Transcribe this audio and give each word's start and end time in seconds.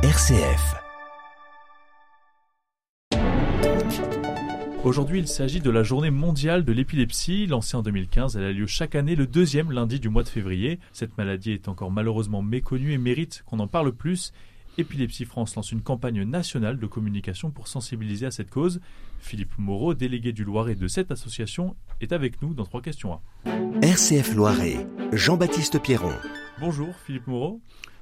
RCF. 0.00 0.76
Aujourd'hui, 4.84 5.18
il 5.18 5.26
s'agit 5.26 5.60
de 5.60 5.70
la 5.70 5.82
journée 5.82 6.10
mondiale 6.10 6.64
de 6.64 6.70
l'épilepsie. 6.70 7.48
Lancée 7.48 7.76
en 7.76 7.82
2015, 7.82 8.36
elle 8.36 8.44
a 8.44 8.52
lieu 8.52 8.68
chaque 8.68 8.94
année 8.94 9.16
le 9.16 9.26
deuxième 9.26 9.72
lundi 9.72 9.98
du 9.98 10.08
mois 10.08 10.22
de 10.22 10.28
février. 10.28 10.78
Cette 10.92 11.18
maladie 11.18 11.50
est 11.50 11.66
encore 11.66 11.90
malheureusement 11.90 12.42
méconnue 12.42 12.92
et 12.92 12.98
mérite 12.98 13.42
qu'on 13.44 13.58
en 13.58 13.66
parle 13.66 13.90
plus. 13.90 14.32
Épilepsie 14.78 15.24
France 15.24 15.56
lance 15.56 15.72
une 15.72 15.82
campagne 15.82 16.22
nationale 16.22 16.78
de 16.78 16.86
communication 16.86 17.50
pour 17.50 17.66
sensibiliser 17.66 18.26
à 18.26 18.30
cette 18.30 18.50
cause. 18.50 18.80
Philippe 19.18 19.58
Moreau, 19.58 19.94
délégué 19.94 20.30
du 20.30 20.44
Loiret 20.44 20.76
de 20.76 20.86
cette 20.86 21.10
association, 21.10 21.74
est 22.00 22.12
avec 22.12 22.40
nous 22.40 22.54
dans 22.54 22.64
trois 22.64 22.82
questions 22.82 23.18
RCF 23.82 24.36
Loiret, 24.36 24.86
Jean-Baptiste 25.12 25.82
Pierron. 25.82 26.14
Bonjour 26.60 26.94
Philippe 27.04 27.26
Moreau. 27.26 27.60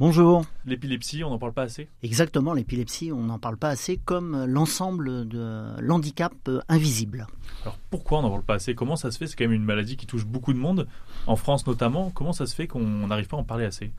Bonjour. 0.00 0.44
L'épilepsie, 0.64 1.24
on 1.24 1.30
n'en 1.30 1.38
parle 1.38 1.54
pas 1.54 1.62
assez 1.62 1.88
Exactement, 2.04 2.54
l'épilepsie, 2.54 3.10
on 3.10 3.24
n'en 3.24 3.40
parle 3.40 3.56
pas 3.56 3.70
assez 3.70 3.96
comme 3.96 4.44
l'ensemble 4.44 5.26
de 5.26 5.80
l'handicap 5.80 6.34
invisible. 6.68 7.26
Alors 7.62 7.78
pourquoi 7.90 8.18
on 8.18 8.22
n'en 8.22 8.30
parle 8.30 8.44
pas 8.44 8.54
assez? 8.54 8.76
Comment 8.76 8.94
ça 8.94 9.10
se 9.10 9.18
fait? 9.18 9.26
C'est 9.26 9.34
quand 9.34 9.44
même 9.44 9.54
une 9.54 9.64
maladie 9.64 9.96
qui 9.96 10.06
touche 10.06 10.24
beaucoup 10.24 10.52
de 10.52 10.58
monde, 10.58 10.86
en 11.26 11.34
France 11.34 11.66
notamment. 11.66 12.10
Comment 12.10 12.32
ça 12.32 12.46
se 12.46 12.54
fait 12.54 12.68
qu'on 12.68 13.08
n'arrive 13.08 13.26
pas 13.26 13.38
à 13.38 13.40
en 13.40 13.44
parler 13.44 13.64
assez? 13.64 13.90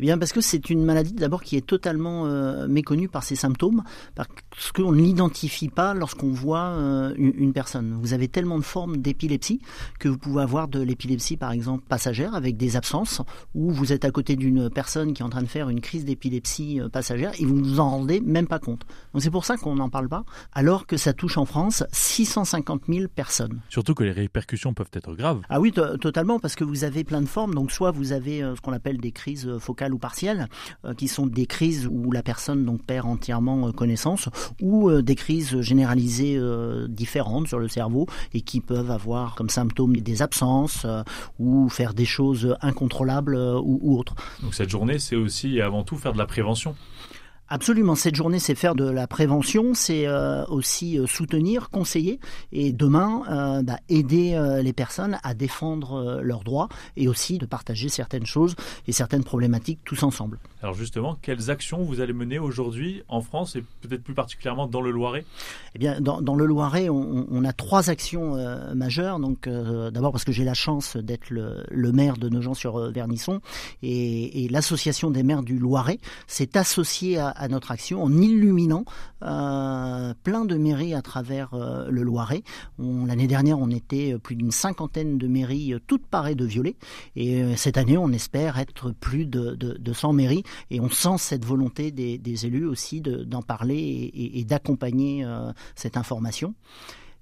Eh 0.00 0.02
bien 0.02 0.18
parce 0.18 0.32
que 0.32 0.40
c'est 0.40 0.70
une 0.70 0.84
maladie 0.84 1.12
d'abord 1.12 1.42
qui 1.42 1.56
est 1.56 1.64
totalement 1.64 2.26
euh, 2.26 2.66
méconnue 2.66 3.08
par 3.08 3.22
ses 3.22 3.36
symptômes, 3.36 3.84
parce 4.16 4.72
qu'on 4.74 4.90
ne 4.90 5.00
l'identifie 5.00 5.68
pas 5.68 5.94
lorsqu'on 5.94 6.32
voit 6.32 6.70
euh, 6.70 7.14
une 7.16 7.52
personne. 7.52 7.96
Vous 8.00 8.12
avez 8.12 8.26
tellement 8.26 8.58
de 8.58 8.64
formes 8.64 8.96
d'épilepsie 8.96 9.60
que 10.00 10.08
vous 10.08 10.18
pouvez 10.18 10.42
avoir 10.42 10.66
de 10.66 10.80
l'épilepsie 10.80 11.36
par 11.36 11.52
exemple 11.52 11.84
passagère 11.88 12.34
avec 12.34 12.56
des 12.56 12.74
absences, 12.74 13.22
ou 13.54 13.70
vous 13.70 13.92
êtes 13.92 14.04
à 14.04 14.10
côté 14.10 14.34
d'une 14.34 14.68
personne 14.68 15.12
qui 15.12 15.22
est 15.22 15.24
en 15.24 15.30
train 15.30 15.43
de 15.44 15.48
faire 15.48 15.68
une 15.68 15.80
crise 15.80 16.04
d'épilepsie 16.04 16.80
euh, 16.80 16.88
passagère 16.88 17.32
et 17.38 17.44
vous 17.44 17.54
ne 17.54 17.62
vous 17.62 17.80
en 17.80 17.90
rendez 17.90 18.20
même 18.20 18.46
pas 18.46 18.58
compte. 18.58 18.82
Donc 19.12 19.22
c'est 19.22 19.30
pour 19.30 19.44
ça 19.44 19.56
qu'on 19.56 19.76
n'en 19.76 19.88
parle 19.88 20.08
pas, 20.08 20.24
alors 20.52 20.86
que 20.86 20.96
ça 20.96 21.12
touche 21.12 21.38
en 21.38 21.44
France 21.44 21.84
650 21.92 22.82
000 22.88 23.06
personnes. 23.14 23.60
Surtout 23.68 23.94
que 23.94 24.04
les 24.04 24.12
répercussions 24.12 24.74
peuvent 24.74 24.90
être 24.92 25.14
graves. 25.14 25.40
Ah 25.48 25.60
oui, 25.60 25.72
totalement, 25.72 26.38
parce 26.38 26.54
que 26.54 26.64
vous 26.64 26.84
avez 26.84 27.04
plein 27.04 27.20
de 27.20 27.26
formes. 27.26 27.54
Donc 27.54 27.70
soit 27.70 27.90
vous 27.90 28.12
avez 28.12 28.42
euh, 28.42 28.56
ce 28.56 28.60
qu'on 28.60 28.72
appelle 28.72 28.98
des 28.98 29.12
crises 29.12 29.46
euh, 29.46 29.58
focales 29.58 29.94
ou 29.94 29.98
partielles, 29.98 30.48
qui 30.96 31.08
sont 31.08 31.26
des 31.26 31.46
crises 31.46 31.88
où 31.90 32.10
la 32.10 32.22
personne 32.22 32.64
donc 32.64 32.82
perd 32.82 33.06
entièrement 33.06 33.72
connaissance, 33.72 34.28
ou 34.60 34.90
des 35.02 35.14
crises 35.14 35.60
généralisées 35.60 36.40
différentes 36.88 37.48
sur 37.48 37.58
le 37.58 37.68
cerveau 37.68 38.06
et 38.32 38.40
qui 38.40 38.60
peuvent 38.60 38.90
avoir 38.90 39.34
comme 39.34 39.48
symptômes 39.48 39.96
des 39.96 40.22
absences 40.22 40.86
ou 41.38 41.68
faire 41.68 41.94
des 41.94 42.04
choses 42.04 42.56
incontrôlables 42.60 43.36
ou, 43.36 43.78
ou 43.82 43.98
autres. 43.98 44.14
Donc 44.42 44.54
cette 44.54 44.70
journée, 44.70 44.98
c'est 44.98 45.16
aussi 45.16 45.33
et 45.42 45.60
avant 45.60 45.82
tout 45.82 45.96
faire 45.96 46.12
de 46.12 46.18
la 46.18 46.26
prévention. 46.26 46.76
Absolument, 47.48 47.94
cette 47.94 48.14
journée 48.14 48.38
c'est 48.38 48.54
faire 48.54 48.74
de 48.74 48.88
la 48.88 49.06
prévention, 49.06 49.74
c'est 49.74 50.06
euh, 50.06 50.46
aussi 50.46 50.98
euh, 50.98 51.06
soutenir, 51.06 51.68
conseiller 51.68 52.18
et 52.52 52.72
demain 52.72 53.22
euh, 53.30 53.62
bah, 53.62 53.76
aider 53.90 54.40
les 54.62 54.72
personnes 54.72 55.18
à 55.22 55.34
défendre 55.34 56.20
leurs 56.22 56.42
droits 56.42 56.68
et 56.96 57.06
aussi 57.06 57.36
de 57.36 57.44
partager 57.44 57.88
certaines 57.88 58.24
choses 58.24 58.56
et 58.88 58.92
certaines 58.92 59.24
problématiques 59.24 59.80
tous 59.84 60.02
ensemble. 60.02 60.38
Alors 60.62 60.74
justement, 60.74 61.18
quelles 61.20 61.50
actions 61.50 61.82
vous 61.82 62.00
allez 62.00 62.14
mener 62.14 62.38
aujourd'hui 62.38 63.02
en 63.08 63.20
France 63.20 63.56
et 63.56 63.64
peut-être 63.82 64.02
plus 64.02 64.14
particulièrement 64.14 64.66
dans 64.66 64.80
le 64.80 64.90
Loiret? 64.90 65.24
Eh 65.74 65.78
bien, 65.78 66.00
dans, 66.00 66.34
le 66.34 66.46
Loiret, 66.46 66.88
on, 66.88 67.44
a 67.44 67.52
trois 67.52 67.90
actions 67.90 68.36
majeures. 68.74 69.18
Donc 69.20 69.48
d'abord 69.48 70.12
parce 70.12 70.24
que 70.24 70.32
j'ai 70.32 70.44
la 70.44 70.54
chance 70.54 70.96
d'être 70.96 71.30
le, 71.30 71.92
maire 71.92 72.16
de 72.16 72.28
Nogent-sur-Vernisson 72.28 73.40
et, 73.82 74.44
et 74.44 74.48
l'association 74.48 75.10
des 75.10 75.22
maires 75.22 75.42
du 75.42 75.58
Loiret 75.58 75.98
s'est 76.26 76.56
associée 76.56 77.18
à 77.18 77.33
à 77.34 77.48
notre 77.48 77.70
action 77.70 78.02
en 78.02 78.12
illuminant 78.12 78.84
euh, 79.22 80.14
plein 80.22 80.44
de 80.44 80.56
mairies 80.56 80.94
à 80.94 81.02
travers 81.02 81.54
euh, 81.54 81.88
le 81.90 82.02
Loiret. 82.02 82.42
L'année 82.78 83.26
dernière, 83.26 83.58
on 83.58 83.70
était 83.70 84.18
plus 84.18 84.36
d'une 84.36 84.50
cinquantaine 84.50 85.18
de 85.18 85.26
mairies, 85.26 85.74
euh, 85.74 85.78
toutes 85.86 86.06
parées 86.06 86.34
de 86.34 86.44
violet. 86.44 86.76
Et 87.16 87.56
cette 87.56 87.76
année, 87.76 87.98
on 87.98 88.10
espère 88.10 88.58
être 88.58 88.92
plus 88.92 89.26
de, 89.26 89.54
de, 89.54 89.92
100 89.92 90.12
mairies. 90.12 90.42
Et 90.70 90.80
on 90.80 90.90
sent 90.90 91.18
cette 91.18 91.44
volonté 91.44 91.90
des, 91.90 92.46
élus 92.46 92.66
aussi 92.66 93.00
d'en 93.00 93.42
parler 93.42 93.76
et, 93.76 94.40
et 94.40 94.44
d'accompagner 94.44 95.24
cette 95.76 95.96
information. 95.96 96.54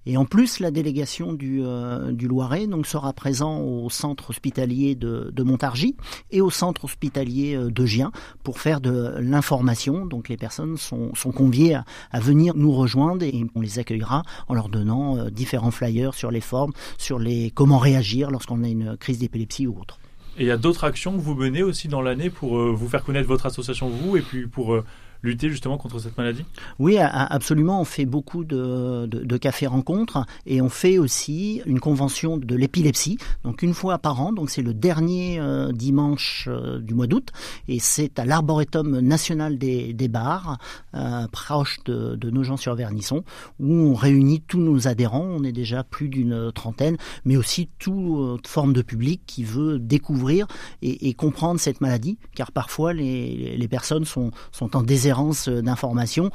Et 0.05 0.17
en 0.17 0.25
plus, 0.25 0.59
la 0.59 0.73
délégation 0.73 1.33
du, 1.33 1.61
euh, 1.63 2.11
du 2.11 2.27
Loiret 2.27 2.67
donc, 2.67 2.87
sera 2.87 3.13
présent 3.13 3.61
au 3.61 3.89
centre 3.89 4.31
hospitalier 4.31 4.97
de, 4.97 5.43
Montargis 5.43 5.97
et 6.31 6.41
au 6.41 6.51
centre 6.51 6.85
hospitalier 6.85 7.55
euh, 7.55 7.71
de 7.71 7.87
Gien 7.87 8.11
pour 8.43 8.59
faire 8.59 8.81
de 8.81 9.15
l'information. 9.19 10.07
Donc 10.07 10.29
les 10.29 10.37
personnes 10.37 10.77
sont, 10.77 11.13
conviées 11.35 11.75
à, 11.75 11.85
à, 12.11 12.21
venir 12.21 12.55
nous 12.57 12.73
rejoindre 12.73 13.25
et 13.25 13.45
on 13.55 13.61
les 13.61 13.79
accueillera 13.79 14.23
en 14.49 14.55
leur 14.55 14.69
donnant 14.69 15.19
euh, 15.19 15.31
différents 15.31 15.71
flyers 15.71 16.15
sur 16.15 16.31
les 16.31 16.41
formes, 16.41 16.73
sur 16.99 17.19
les 17.19 17.51
comment 17.51 17.79
réagir 17.79 18.31
lorsqu'on 18.31 18.65
a 18.65 18.69
une 18.69 18.97
crise 18.97 19.19
d'épilepsie 19.19 19.67
ou 19.67 19.79
autre. 19.79 19.99
Et 20.39 20.43
il 20.43 20.47
y 20.47 20.51
a 20.51 20.57
d'autres 20.57 20.85
actions 20.85 21.13
que 21.13 21.21
vous 21.21 21.35
menez 21.35 21.63
aussi 21.63 21.89
dans 21.89 22.01
l'année 22.01 22.31
pour 22.31 22.57
vous 22.57 22.89
faire 22.89 23.05
connaître 23.05 23.29
votre 23.29 23.45
association, 23.45 23.91
vous, 23.91 24.17
et 24.17 24.23
puis 24.23 24.47
pour 24.47 24.83
lutter 25.23 25.51
justement 25.51 25.79
contre 25.79 25.99
cette 25.99 26.17
maladie? 26.19 26.45
Oui, 26.79 26.99
absolument. 26.99 27.81
On 27.81 27.85
fait 27.85 28.05
beaucoup 28.05 28.45
de, 28.45 29.07
de, 29.07 29.37
cafés-rencontres 29.37 30.27
et 30.47 30.61
on 30.61 30.69
fait 30.69 30.99
aussi 30.99 31.63
une 31.67 31.81
convention 31.81 32.37
de 32.37 32.55
l'épilepsie, 32.55 33.19
donc 33.45 33.63
une 33.63 33.75
fois 33.75 33.99
par 33.99 34.21
an. 34.21 34.33
C'est 34.49 34.63
le 34.63 34.75
dernier 34.75 35.39
euh, 35.39 35.73
dimanche 35.73 36.49
euh, 36.49 36.81
du 36.81 36.95
mois 36.95 37.07
d'août 37.07 37.31
et 37.69 37.79
c'est 37.79 38.19
à 38.19 38.25
l'Arboretum 38.25 39.01
national 39.01 39.59
des, 39.59 40.09
bars, 40.09 40.59
euh, 40.95 41.27
proche 41.29 41.79
de, 41.85 42.17
de 42.17 42.31
Nogent-sur-Vernisson, 42.31 43.25
où 43.61 43.73
on 43.73 43.95
réunit 43.95 44.41
tous 44.41 44.61
nos 44.61 44.89
adhérents. 44.89 45.25
On 45.25 45.45
est 45.45 45.53
déjà 45.53 45.85
plus 45.85 46.09
d'une 46.09 46.51
trentaine, 46.53 46.97
mais 47.25 47.37
aussi 47.37 47.69
toute 47.79 48.47
forme 48.47 48.73
de 48.73 48.83
public 48.83 49.23
qui 49.27 49.45
veut 49.45 49.79
découvrir 49.79 50.47
et, 50.83 51.15
comprendre 51.15 51.61
cette 51.61 51.81
maladie, 51.81 52.19
car 52.35 52.53
parfois 52.53 52.93
les, 52.93 53.57
les 53.57 53.69
personnes 53.69 54.05
sont, 54.05 54.31
sont 54.51 54.77
en 54.77 54.83
désert 54.83 55.12
d'informations 55.49 56.31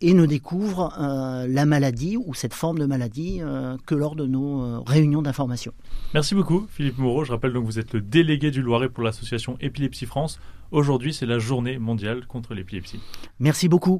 et 0.00 0.14
ne 0.14 0.26
découvrent 0.26 0.92
euh, 1.00 1.46
la 1.48 1.66
maladie 1.66 2.16
ou 2.16 2.34
cette 2.34 2.54
forme 2.54 2.78
de 2.78 2.86
maladie 2.86 3.38
euh, 3.40 3.76
que 3.86 3.94
lors 3.94 4.14
de 4.14 4.26
nos 4.26 4.62
euh, 4.62 4.80
réunions 4.86 5.22
d'information. 5.22 5.72
Merci 6.14 6.34
beaucoup 6.34 6.66
Philippe 6.70 6.98
Moreau. 6.98 7.24
Je 7.24 7.32
rappelle 7.32 7.52
donc 7.52 7.62
que 7.62 7.66
vous 7.66 7.78
êtes 7.78 7.92
le 7.92 8.00
délégué 8.00 8.50
du 8.50 8.62
Loiret 8.62 8.88
pour 8.88 9.02
l'association 9.02 9.56
Épilepsie 9.60 10.06
France. 10.06 10.40
Aujourd'hui 10.70 11.12
c'est 11.12 11.26
la 11.26 11.38
journée 11.38 11.78
mondiale 11.78 12.26
contre 12.26 12.54
l'épilepsie. 12.54 13.00
Merci 13.40 13.68
beaucoup. 13.68 13.98